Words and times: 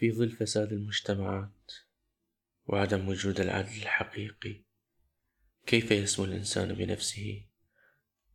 في 0.00 0.12
ظل 0.12 0.30
فساد 0.30 0.72
المجتمعات 0.72 1.72
وعدم 2.66 3.08
وجود 3.08 3.40
العدل 3.40 3.82
الحقيقي 3.82 4.64
كيف 5.66 5.90
يسمو 5.90 6.24
الإنسان 6.24 6.74
بنفسه 6.74 7.46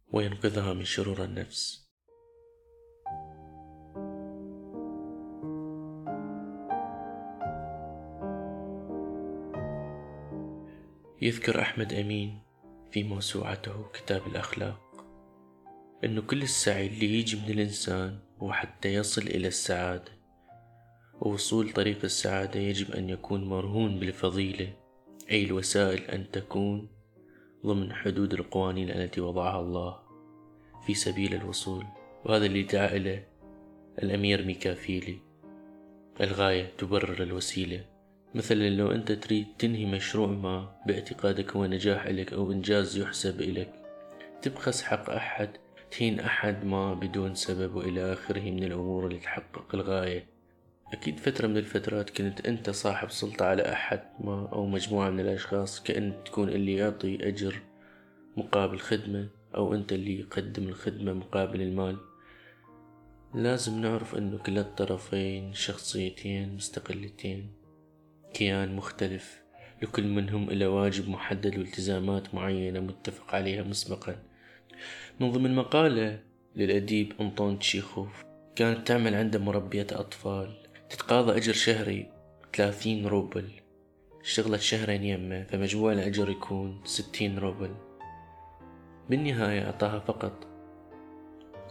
وينقذها 0.07 0.73
من 0.73 0.85
شرور 0.85 1.23
النفس؟ 1.23 1.89
يذكر 11.21 11.61
أحمد 11.61 11.93
أمين 11.93 12.41
في 12.91 13.03
موسوعته 13.03 13.91
كتاب 13.93 14.27
الأخلاق 14.27 15.05
أنه 16.03 16.21
كل 16.21 16.41
السعي 16.41 16.87
اللي 16.87 17.19
يجي 17.19 17.37
من 17.37 17.49
الإنسان 17.49 18.19
هو 18.37 18.53
حتى 18.53 18.93
يصل 18.93 19.21
إلى 19.21 19.47
السعادة 19.47 20.14
ووصول 21.21 21.69
طريق 21.69 21.97
السعادة 22.03 22.59
يجب 22.59 22.91
أن 22.91 23.09
يكون 23.09 23.43
مرهون 23.45 23.99
بالفضيلة. 23.99 24.73
أي 25.31 25.45
الوسائل 25.45 26.01
أن 26.01 26.31
تكون 26.31 26.87
ضمن 27.65 27.93
حدود 27.93 28.33
القوانين 28.33 28.89
التي 28.89 29.21
وضعها 29.21 29.59
الله 29.59 29.99
في 30.85 30.93
سبيل 30.93 31.33
الوصول. 31.35 31.85
وهذا 32.25 32.45
اللي 32.45 32.63
دعا 32.63 32.87
إليه 32.87 33.27
الأمير 34.03 34.45
ميكافيلي. 34.45 35.19
الغاية 36.21 36.71
تبرر 36.77 37.23
الوسيلة. 37.23 37.85
مثلا 38.35 38.69
لو 38.69 38.91
أنت 38.91 39.11
تريد 39.11 39.45
تنهي 39.59 39.85
مشروع 39.85 40.27
ما 40.27 40.75
باعتقادك 40.87 41.55
هو 41.55 41.65
نجاح 41.65 42.07
لك 42.07 42.33
أو 42.33 42.51
إنجاز 42.51 42.97
يحسب 42.97 43.41
إليك 43.41 43.71
تبخس 44.41 44.83
حق 44.83 45.09
أحد 45.09 45.49
تهين 45.91 46.19
أحد 46.19 46.65
ما 46.65 46.93
بدون 46.93 47.35
سبب 47.35 47.75
وإلى 47.75 48.13
آخره 48.13 48.41
من 48.41 48.63
الأمور 48.63 49.07
اللي 49.07 49.19
تحقق 49.19 49.75
الغاية. 49.75 50.34
أكيد 50.93 51.19
فترة 51.19 51.47
من 51.47 51.57
الفترات 51.57 52.09
كنت 52.09 52.47
أنت 52.47 52.69
صاحب 52.69 53.11
سلطة 53.11 53.45
على 53.45 53.71
أحد 53.73 54.01
ما 54.19 54.49
أو 54.53 54.65
مجموعة 54.65 55.09
من 55.09 55.19
الأشخاص 55.19 55.83
كأن 55.83 56.13
تكون 56.25 56.49
اللي 56.49 56.73
يعطي 56.73 57.27
أجر 57.27 57.61
مقابل 58.37 58.79
خدمة 58.79 59.27
أو 59.55 59.73
أنت 59.73 59.93
اللي 59.93 60.19
يقدم 60.19 60.67
الخدمة 60.67 61.13
مقابل 61.13 61.61
المال. 61.61 61.97
لازم 63.33 63.81
نعرف 63.81 64.15
أنه 64.15 64.37
كلا 64.37 64.61
الطرفين 64.61 65.53
شخصيتين 65.53 66.55
مستقلتين 66.55 67.51
كيان 68.33 68.75
مختلف. 68.75 69.41
لكل 69.81 70.07
منهم 70.07 70.49
إلى 70.49 70.65
واجب 70.65 71.09
محدد 71.09 71.57
والتزامات 71.57 72.35
معينة 72.35 72.79
متفق 72.79 73.35
عليها 73.35 73.63
مسبقا. 73.63 74.15
من 75.19 75.31
ضمن 75.31 75.55
مقالة 75.55 76.19
للأديب 76.55 77.13
أنطون 77.21 77.59
تشيخوف 77.59 78.23
كانت 78.55 78.87
تعمل 78.87 79.15
عنده 79.15 79.39
مربية 79.39 79.87
أطفال. 79.91 80.64
تتقاضى 80.95 81.37
أجر 81.37 81.53
شهري 81.53 82.09
ثلاثين 82.53 83.07
روبل. 83.07 83.49
اشتغلت 84.21 84.61
شهرين 84.61 85.03
يمه 85.03 85.43
فمجموع 85.43 85.91
الأجر 85.91 86.29
يكون 86.29 86.81
ستين 86.85 87.37
روبل. 87.37 87.75
بالنهاية 89.09 89.65
أعطاها 89.65 89.99
فقط 89.99 90.47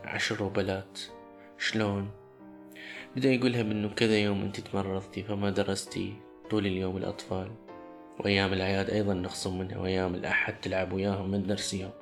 عشر 0.04 0.36
روبلات. 0.36 1.00
شلون؟ 1.58 2.10
بدأ 3.16 3.32
يقولها 3.32 3.62
بأنه 3.62 3.88
كذا 3.88 4.18
يوم 4.18 4.42
أنت 4.42 4.60
تمرضتي 4.60 5.22
فما 5.22 5.50
درستي 5.50 6.14
طول 6.50 6.66
اليوم 6.66 6.96
الأطفال. 6.96 7.50
وأيام 8.20 8.52
الأعياد 8.52 8.90
أيضا 8.90 9.14
نخصم 9.14 9.58
منها 9.58 9.78
وأيام 9.78 10.14
الأحد 10.14 10.60
تلعب 10.60 10.92
وياهم 10.92 11.30
من 11.30 11.46
درس 11.46 11.74
يوم 11.74 11.92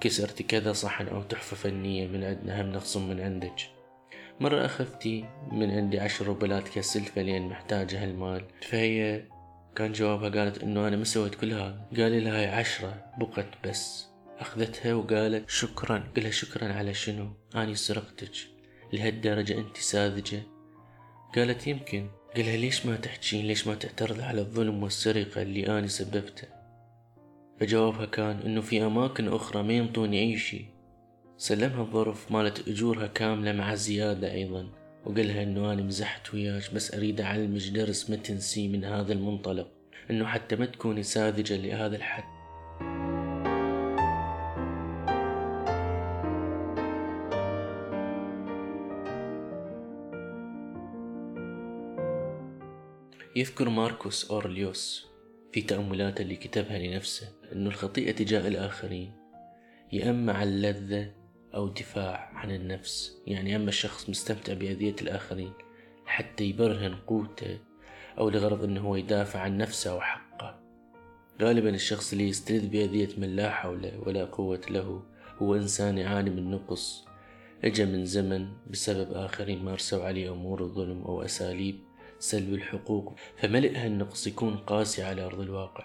كسرتي 0.00 0.42
كذا 0.42 0.72
صحن 0.72 1.08
أو 1.08 1.22
تحفة 1.22 1.56
فنية 1.56 2.06
من 2.06 2.24
عندنا 2.24 2.62
هم 2.62 2.66
نخصم 2.66 3.08
من 3.08 3.20
عندك. 3.20 3.73
مرة 4.40 4.64
أخذتي 4.64 5.24
من 5.52 5.70
عندي 5.70 6.00
عشر 6.00 6.26
روبلات 6.26 6.68
كسلفة 6.68 7.22
لأن 7.22 7.48
محتاجة 7.48 8.02
هالمال. 8.02 8.44
فهي 8.68 9.24
كان 9.76 9.92
جوابها 9.92 10.28
قالت 10.28 10.62
إنه 10.62 10.88
أنا 10.88 10.96
ما 10.96 11.04
سويت 11.04 11.34
كل 11.34 11.52
هذا 11.52 11.86
قال 11.96 12.24
لها 12.24 12.40
هاي 12.40 12.46
عشرة 12.46 13.04
بقت 13.18 13.46
بس. 13.64 14.06
أخذتها 14.38 14.94
وقالت 14.94 15.50
شكرا 15.50 16.04
قلها 16.16 16.30
شكرا 16.30 16.72
على 16.72 16.94
شنو؟ 16.94 17.28
أني 17.56 17.74
سرقتك. 17.74 18.30
لهالدرجة 18.92 19.58
أنت 19.58 19.76
ساذجة؟ 19.76 20.42
قالت 21.36 21.66
يمكن. 21.66 22.08
قالها 22.36 22.56
ليش 22.56 22.86
ما 22.86 22.96
تحجين 22.96 23.46
ليش 23.46 23.66
ما 23.66 23.74
تعترض 23.74 24.20
على 24.20 24.40
الظلم 24.40 24.82
والسرقة 24.82 25.42
اللي 25.42 25.78
أنا 25.78 25.86
سببته؟ 25.86 26.48
فجوابها 27.60 28.06
كان 28.06 28.38
إنه 28.38 28.60
في 28.60 28.84
أماكن 28.84 29.28
أخرى 29.28 29.62
ما 29.62 29.72
ينطوني 29.72 30.20
أي 30.20 30.36
شي 30.36 30.73
سلمها 31.36 31.82
الظرف 31.82 32.32
مالت 32.32 32.68
أجورها 32.68 33.06
كاملة 33.06 33.52
مع 33.52 33.74
زيادة 33.74 34.32
أيضا 34.32 34.68
وقالها 35.04 35.42
إنه 35.42 35.72
أنا 35.72 35.82
مزحت 35.82 36.34
وياك 36.34 36.74
بس 36.74 36.94
أريد 36.94 37.20
أعلمك 37.20 37.68
درس 37.68 38.10
ما 38.10 38.16
تنسيه 38.16 38.68
من 38.68 38.84
هذا 38.84 39.12
المنطلق 39.12 39.70
إنه 40.10 40.26
حتى 40.26 40.56
ما 40.56 40.66
تكوني 40.66 41.02
ساذجة 41.02 41.56
لهذا 41.56 41.96
الحد. 41.96 42.24
يذكر 53.36 53.68
ماركوس 53.68 54.30
أورليوس 54.30 55.06
في 55.52 55.62
تأملاته 55.62 56.22
اللي 56.22 56.36
كتبها 56.36 56.78
لنفسه 56.78 57.28
أن 57.52 57.66
الخطيئة 57.66 58.12
تجاه 58.12 58.48
الآخرين 58.48 59.12
يا 59.92 60.10
إما 60.10 60.32
عن 60.32 60.48
اللذة 60.48 61.23
أو 61.54 61.68
دفاع 61.68 62.30
عن 62.34 62.50
النفس. 62.50 63.16
يعني 63.26 63.56
أما 63.56 63.68
الشخص 63.68 64.10
مستمتع 64.10 64.54
بأذية 64.54 64.96
الآخرين 65.02 65.52
حتى 66.06 66.44
يبرهن 66.44 66.94
قوته 66.94 67.58
أو 68.18 68.30
لغرض 68.30 68.64
أنه 68.64 68.98
يدافع 68.98 69.40
عن 69.40 69.58
نفسه 69.58 69.96
وحقه 69.96 70.60
غالبا 71.42 71.70
الشخص 71.70 72.12
اللي 72.12 72.28
يستلذ 72.28 72.66
بأذية 72.66 73.08
من 73.18 73.36
لا 73.36 73.50
حول 73.50 73.90
ولا 74.06 74.24
قوة 74.24 74.60
له 74.70 75.02
هو 75.38 75.54
إنسان 75.54 75.98
يعاني 75.98 76.30
من 76.30 76.50
نقص. 76.50 77.04
أجا 77.64 77.84
من 77.84 78.04
زمن 78.04 78.48
بسبب 78.70 79.12
آخرين 79.12 79.64
مارسوا 79.64 80.04
عليه 80.04 80.32
أمور 80.32 80.60
الظلم 80.60 81.02
أو 81.02 81.22
أساليب 81.22 81.78
سلب 82.18 82.54
الحقوق 82.54 83.14
فملئ 83.36 83.76
هالنقص 83.76 84.26
يكون 84.26 84.56
قاسي 84.56 85.02
على 85.02 85.22
أرض 85.22 85.40
الواقع 85.40 85.84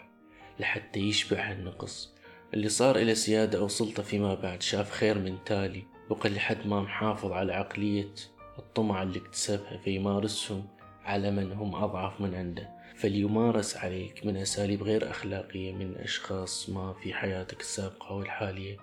لحتى 0.60 1.00
يشبع 1.00 1.52
هالنقص 1.52 2.14
اللي 2.54 2.70
صار 2.70 2.96
إلى 2.96 3.16
سيادة 3.16 3.60
أو 3.60 3.68
سلطة 3.68 4.04
فيما 4.04 4.36
بعد 4.36 4.62
شاف 4.62 4.92
خير 4.92 5.20
من 5.20 5.38
تالي 5.46 5.84
وقل 6.10 6.36
لحد 6.36 6.68
ما 6.68 6.82
محافظ 6.82 7.32
على 7.32 7.54
عقلية 7.54 8.14
الطمع 8.58 9.04
اللي 9.04 9.20
اكتسبها 9.20 9.78
فيمارسهم 9.78 10.66
على 11.06 11.32
من 11.32 11.52
هم 11.52 11.76
أضعف 11.76 12.22
من 12.22 12.36
عنده. 12.36 12.70
فليمارس 12.96 13.78
عليك 13.78 14.26
من 14.26 14.38
أساليب 14.38 14.84
غير 14.84 15.10
أخلاقية 15.10 15.74
من 15.74 15.96
أشخاص 15.96 16.70
ما 16.70 16.94
في 16.94 17.14
حياتك 17.14 17.60
السابقة 17.60 18.16
والحالية. 18.16 18.78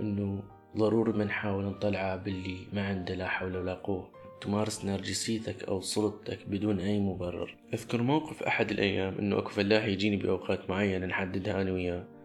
إنه 0.00 0.42
ضروري 0.76 1.12
ما 1.12 1.24
نحاول 1.24 1.64
نطلعه 1.64 2.16
باللي 2.16 2.58
ما 2.72 2.88
عنده 2.88 3.14
لا 3.14 3.28
حول 3.28 3.56
ولا 3.56 3.74
قوة. 3.74 4.10
تمارس 4.40 4.84
نرجسيتك 4.84 5.64
أو 5.64 5.80
سلطتك 5.80 6.48
بدون 6.48 6.80
أي 6.80 6.98
مبرر. 6.98 7.56
أذكر 7.74 8.02
موقف 8.02 8.42
أحد 8.42 8.70
الأيام 8.70 9.18
أنه 9.18 9.38
أكو 9.38 9.50
فلاح 9.50 9.84
يجيني 9.84 10.16
بأوقات 10.16 10.70
معينة 10.70 11.06
نحددها 11.06 11.62
أنا 11.62 11.72
وياه. 11.72 12.17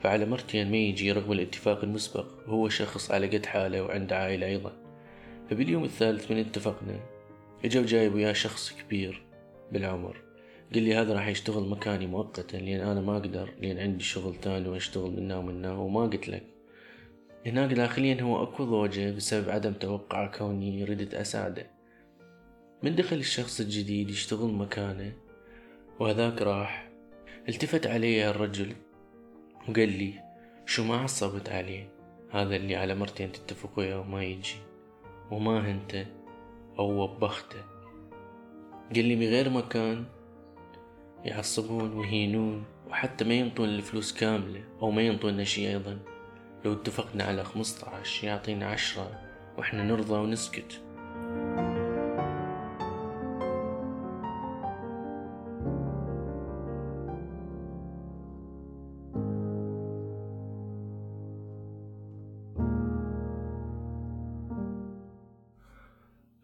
فعلى 0.00 0.26
مرتين 0.26 0.70
ما 0.70 0.76
يجي 0.76 1.12
رغم 1.12 1.32
الاتفاق 1.32 1.84
المسبق 1.84 2.26
هو 2.46 2.68
شخص 2.68 3.10
على 3.10 3.26
قد 3.26 3.46
حاله 3.46 3.82
وعنده 3.82 4.16
عائلة 4.18 4.46
أيضا. 4.46 4.72
فباليوم 5.50 5.84
الثالث 5.84 6.30
من 6.30 6.38
اتفقنا 6.38 7.00
اجا 7.64 7.80
وجايب 7.80 8.14
وياه 8.14 8.32
شخص 8.32 8.72
كبير 8.72 9.22
بالعمر. 9.72 10.22
قال 10.74 10.82
لي 10.82 10.94
هذا 10.94 11.14
راح 11.14 11.28
يشتغل 11.28 11.68
مكاني 11.68 12.06
مؤقتا 12.06 12.56
لأن 12.56 12.80
أنا 12.80 13.00
ما 13.00 13.16
أقدر 13.16 13.54
لأن 13.60 13.78
عندي 13.78 14.04
شغل 14.04 14.34
تاني 14.34 14.68
وأشتغل 14.68 15.10
منه 15.10 15.38
ومنه 15.38 15.82
وما 15.82 16.00
قلت 16.00 16.28
لك. 16.28 16.42
هناك 17.46 17.72
داخليا 17.72 18.22
هو 18.22 18.42
أكو 18.42 18.64
ضوجة 18.64 19.10
بسبب 19.10 19.50
عدم 19.50 19.72
توقع 19.72 20.26
كوني 20.26 20.84
ردت 20.84 21.14
أساعده. 21.14 21.70
من 22.82 22.94
دخل 22.94 23.16
الشخص 23.16 23.60
الجديد 23.60 24.10
يشتغل 24.10 24.52
مكانه 24.52 25.12
وهذاك 26.00 26.42
راح. 26.42 26.88
التفت 27.48 27.86
علي 27.86 28.30
الرجل 28.30 28.74
وقال 29.68 29.88
لي 29.88 30.14
شو 30.66 30.84
ما 30.84 30.96
عصبت 30.96 31.48
عليه 31.48 31.88
هذا 32.30 32.56
اللي 32.56 32.76
على 32.76 32.94
مرتين 32.94 33.32
تتفق 33.32 33.78
وياه 33.78 34.00
وما 34.00 34.24
يجي 34.24 34.56
وما 35.30 35.70
هنت 35.70 36.06
أو 36.78 37.02
وبخته. 37.02 37.62
قال 38.94 39.04
لي 39.04 39.16
بغير 39.16 39.50
مكان. 39.50 40.04
يعصبون 41.24 41.92
ويهينون 41.92 42.64
وحتى 42.90 43.24
ما 43.24 43.34
ينطون 43.34 43.68
الفلوس 43.68 44.12
كاملة 44.12 44.64
أو 44.82 44.90
ما 44.90 45.02
ينطون 45.02 45.44
شي 45.44 45.68
أيضا. 45.70 45.98
لو 46.64 46.72
اتفقنا 46.72 47.24
على 47.24 47.44
خمسطعش 47.44 48.24
يعطينا 48.24 48.66
عشرة 48.66 49.20
وإحنا 49.58 49.82
نرضى 49.82 50.14
ونسكت. 50.14 50.82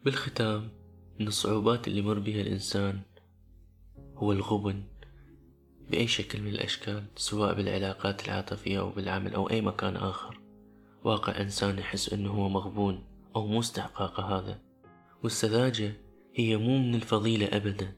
بالختام 0.04 0.68
من 1.20 1.26
الصعوبات 1.26 1.88
اللي 1.88 2.02
مر 2.02 2.18
بها 2.18 2.40
الإنسان 2.40 3.00
هو 4.16 4.32
الغبن 4.32 4.82
بأي 5.90 6.06
شكل 6.06 6.42
من 6.42 6.48
الأشكال 6.48 7.04
سواء 7.16 7.54
بالعلاقات 7.54 8.24
العاطفية 8.24 8.80
أو 8.80 8.90
بالعمل 8.90 9.34
أو 9.34 9.50
أي 9.50 9.60
مكان 9.60 9.96
آخر. 9.96 10.40
واقع 11.04 11.40
إنسان 11.40 11.78
يحس 11.78 12.12
أنه 12.12 12.30
هو 12.30 12.48
مغبون 12.48 13.04
أو 13.36 13.46
مستحقاق 13.46 14.20
هذا. 14.20 14.58
والسذاجة 15.22 15.92
هي 16.34 16.56
مو 16.56 16.78
من 16.78 16.94
الفضيلة 16.94 17.46
أبدا 17.52 17.92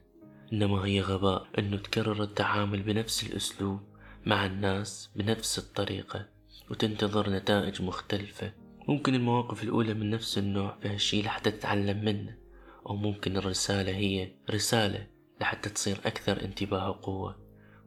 إنما 0.53 0.85
هي 0.85 1.01
غباء 1.01 1.47
أنه 1.59 1.77
تكرر 1.77 2.23
التعامل 2.23 2.83
بنفس 2.83 3.23
الأسلوب 3.23 3.79
مع 4.25 4.45
الناس 4.45 5.09
بنفس 5.15 5.59
الطريقة 5.59 6.25
وتنتظر 6.71 7.29
نتائج 7.29 7.81
مختلفة. 7.81 8.53
ممكن 8.87 9.15
المواقف 9.15 9.63
الأولى 9.63 9.93
من 9.93 10.09
نفس 10.09 10.37
النوع 10.37 10.77
في 10.81 10.87
هالشي 10.87 11.21
لحتى 11.21 11.51
تتعلم 11.51 12.05
منه 12.05 12.37
أو 12.85 12.95
ممكن 12.95 13.37
الرسالة 13.37 13.91
هي 13.95 14.31
رسالة 14.49 15.07
لحتى 15.41 15.69
تصير 15.69 15.97
أكثر 16.05 16.41
انتباه 16.41 16.89
وقوة 16.89 17.35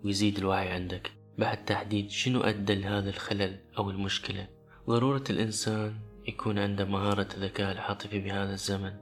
ويزيد 0.04 0.38
الوعي 0.38 0.68
عندك. 0.68 1.12
بعد 1.38 1.64
تحديد 1.64 2.10
شنو 2.10 2.40
أدى 2.40 2.74
لهذا 2.74 3.10
الخلل 3.10 3.58
أو 3.78 3.90
المشكلة. 3.90 4.48
ضرورة 4.88 5.24
الإنسان 5.30 5.94
يكون 6.28 6.58
عنده 6.58 6.84
مهارة 6.84 7.28
الذكاء 7.34 7.72
العاطفي 7.72 8.20
بهذا 8.20 8.52
الزمن 8.52 8.92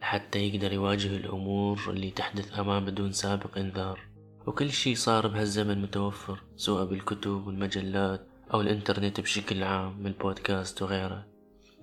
لحتى 0.00 0.38
يقدر 0.38 0.72
يواجه 0.72 1.16
الأمور 1.16 1.80
اللي 1.88 2.10
تحدث 2.10 2.58
أمامه 2.58 2.86
بدون 2.86 3.12
سابق 3.12 3.58
إنذار. 3.58 4.00
وكل 4.46 4.70
شي 4.70 4.94
صار 4.94 5.26
بهالزمن 5.26 5.82
متوفر 5.82 6.42
سواء 6.56 6.84
بالكتب 6.84 7.46
والمجلات 7.46 8.27
أو 8.54 8.60
الإنترنت 8.60 9.20
بشكل 9.20 9.62
عام 9.62 9.98
من 9.98 10.06
البودكاست 10.06 10.82
وغيره. 10.82 11.26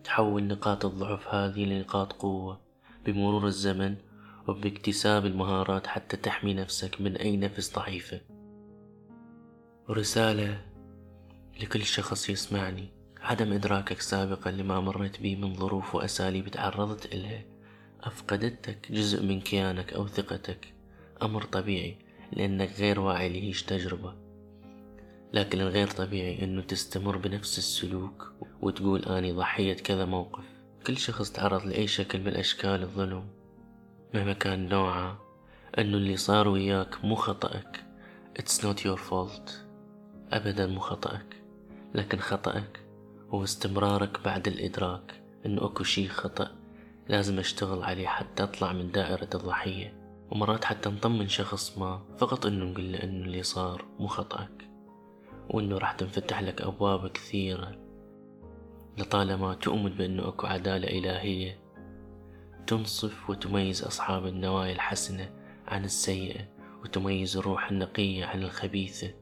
تحول 0.04 0.44
نقاط 0.44 0.86
الضعف 0.86 1.28
هذه 1.28 1.66
لنقاط 1.66 2.14
قوة 2.14 2.62
بمرور 3.06 3.48
الزمن 3.48 3.96
وباكتساب 4.48 5.26
المهارات 5.26 5.88
حتى 5.88 6.18
تحمي 6.18 6.54
نفسك 6.54 7.02
من 7.02 7.18
أي 7.18 7.38
نفس 7.38 7.76
ضعيفة. 7.76 8.22
رسالة 9.90 10.62
لكل 11.62 11.84
شخص 11.84 12.30
يسمعني. 12.30 12.90
عدم 13.22 13.54
إدراكك 13.54 14.02
سابقا 14.02 14.52
لما 14.52 14.80
مريت 14.80 15.22
به 15.22 15.36
من 15.36 15.54
ظروف 15.54 15.96
وأساليب 15.96 16.48
تعرضت 16.48 17.14
إلها 17.14 17.46
أفقدتك 18.04 18.92
جزء 18.92 19.24
من 19.24 19.42
كيانك 19.42 19.94
أو 19.94 20.08
ثقتك. 20.08 20.74
أمر 21.22 21.44
طبيعي 21.44 21.98
لأنك 22.32 22.70
غير 22.80 23.00
واعي 23.00 23.30
لهيش 23.30 23.64
تجربة. 23.64 24.25
لكن 25.34 25.62
الغير 25.62 25.88
طبيعي 25.88 26.44
أنه 26.44 26.62
تستمر 26.62 27.18
بنفس 27.18 27.58
السلوك 27.58 28.34
وتقول 28.62 29.06
أني 29.06 29.32
ضحية 29.32 29.74
كذا 29.74 30.06
موقف. 30.06 30.44
كل 30.88 30.98
شخص 30.98 31.32
تعرض 31.32 31.66
لأي 31.66 31.88
شكل 31.88 32.22
من 32.22 32.36
أشكال 32.36 32.84
الظلم 32.84 33.28
مهما 34.14 34.34
كان 34.34 34.70
نوعه 34.70 35.20
أنه 35.78 35.98
اللي 35.98 36.18
صار 36.18 36.48
وياك 36.48 37.06
مو 37.06 37.16
خطأك. 37.16 37.86
It's 38.40 38.62
not 38.64 38.80
your 38.80 39.00
fault. 39.10 39.52
أبدا 40.34 40.68
مو 40.68 40.80
خطأك 40.80 41.36
لكن 41.96 42.20
خطأك 42.20 42.80
هو 43.30 43.44
استمرارك 43.44 44.24
بعد 44.26 44.48
الإدراك 44.48 45.24
أنه 45.46 45.66
أكو 45.66 45.84
شي 45.84 46.08
خطأ 46.08 46.52
لازم 47.10 47.40
أشتغل 47.40 47.84
عليه 47.84 48.08
حتى 48.08 48.44
أطلع 48.44 48.74
من 48.74 48.92
دائرة 48.92 49.30
الضحية. 49.36 50.06
ومرات 50.32 50.66
حتى 50.66 50.90
نطمن 50.90 51.28
شخص 51.28 51.78
ما 51.78 52.02
فقط 52.18 52.46
أنه 52.46 52.66
نقول 52.66 52.94
له 52.94 53.04
أنه 53.04 53.26
اللي 53.26 53.44
صار 53.44 53.86
مو 54.00 54.08
خطأك. 54.08 54.70
وأنه 55.50 55.78
راح 55.78 55.92
تنفتح 55.92 56.42
لك 56.42 56.62
أبواب 56.62 57.08
كثيرة 57.08 57.78
لطالما 58.98 59.54
تؤمن 59.54 59.90
بأنه 59.90 60.28
أكو 60.28 60.48
عدالة 60.48 60.88
إلهية 60.88 61.66
تنصف 62.68 63.30
وتميز 63.30 63.84
أصحاب 63.84 64.26
النوايا 64.26 64.74
الحسنة 64.74 65.30
عن 65.68 65.86
السيئة 65.86 66.48
وتميز 66.84 67.38
الروح 67.38 67.72
النقية 67.72 68.26
عن 68.26 68.44
الخبيثة. 68.44 69.14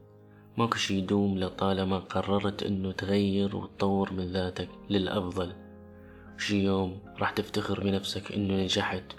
ماكو 0.58 0.76
شي 0.76 0.98
يدوم 0.98 1.38
لطالما 1.38 1.98
قررت 1.98 2.62
أنه 2.62 2.92
تغير 2.92 3.56
وتطور 3.56 4.12
من 4.12 4.32
ذاتك 4.32 4.68
للأفضل. 4.90 5.52
شي 6.38 6.64
يوم 6.64 7.00
راح 7.18 7.30
تفتخر 7.30 7.80
بنفسك 7.80 8.32
أنه 8.32 8.54
نجحت 8.54 9.12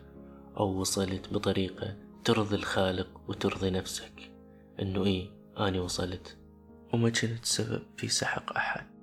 أو 0.58 0.80
وصلت 0.80 1.34
بطريقة 1.34 1.96
ترضي 2.24 2.56
الخالق 2.56 3.08
وترضي 3.28 3.70
نفسك. 3.70 4.32
أنه 4.82 5.06
إيه 5.06 5.30
أني 5.60 5.80
وصلت. 5.80 6.38
وما 6.94 7.10
كنت 7.10 7.46
سبب 7.46 7.84
في 7.98 8.08
سحق 8.08 8.56
أحد. 8.56 8.95